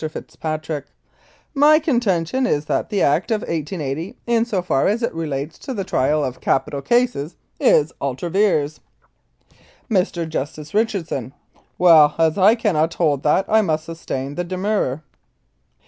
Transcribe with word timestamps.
Fitzpatrick:" 0.09 0.85
My 1.53 1.77
contention 1.77 2.47
is 2.47 2.65
that 2.65 2.89
the 2.89 3.03
Act 3.03 3.29
of 3.29 3.41
1880, 3.41 4.17
in 4.25 4.45
so 4.45 4.63
far 4.63 4.87
as 4.87 5.03
it 5.03 5.13
relates 5.13 5.59
to 5.59 5.75
the 5.75 5.83
trial 5.83 6.23
of 6.23 6.41
capital 6.41 6.81
cases, 6.81 7.35
is 7.59 7.93
ultra 8.01 8.31
vires." 8.31 8.79
Mr. 9.91 10.27
Justice 10.27 10.73
Richardson:" 10.73 11.35
Well, 11.77 12.15
as 12.17 12.35
I 12.35 12.55
cannot 12.55 12.95
hold 12.95 13.21
that, 13.21 13.45
I 13.47 13.61
must 13.61 13.85
sustain 13.85 14.33
the 14.33 14.43
demurrer." 14.43 15.03